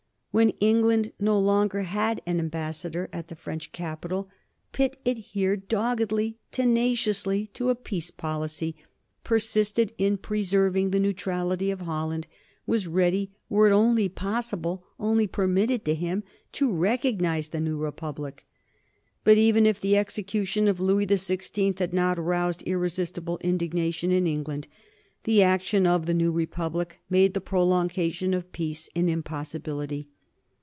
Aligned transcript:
When 0.33 0.51
England 0.61 1.11
no 1.19 1.37
longer 1.37 1.81
had 1.81 2.21
an 2.25 2.39
ambassador 2.39 3.09
at 3.11 3.27
the 3.27 3.35
French 3.35 3.73
capital 3.73 4.29
Pitt 4.71 4.95
adhered 5.05 5.67
doggedly, 5.67 6.37
tenaciously, 6.53 7.47
to 7.47 7.67
a 7.69 7.75
peace 7.75 8.11
policy; 8.11 8.77
persisted 9.25 9.91
in 9.97 10.15
preserving 10.15 10.91
the 10.91 11.01
neutrality 11.01 11.69
of 11.69 11.81
Holland; 11.81 12.27
was 12.65 12.87
ready, 12.87 13.29
were 13.49 13.67
it 13.67 13.73
only 13.73 14.07
possible, 14.07 14.85
only 14.97 15.27
permitted 15.27 15.83
to 15.83 15.93
him, 15.93 16.23
to 16.53 16.71
recognize 16.71 17.49
the 17.49 17.59
new 17.59 17.77
Republic. 17.77 18.45
But 19.25 19.37
even 19.37 19.65
if 19.65 19.81
the 19.81 19.97
execution 19.97 20.69
of 20.69 20.79
Louis 20.79 21.03
the 21.03 21.17
Sixteenth 21.17 21.79
had 21.79 21.93
not 21.93 22.17
roused 22.17 22.63
irresistible 22.63 23.37
indignation 23.41 24.13
in 24.13 24.25
England 24.25 24.69
the 25.25 25.43
action 25.43 25.85
of 25.85 26.05
the 26.05 26.13
new 26.13 26.31
Republic 26.31 27.01
made 27.09 27.33
the 27.33 27.41
prolongation 27.41 28.33
of 28.33 28.53
peace 28.53 28.89
an 28.95 29.09
impossibility. 29.09 30.07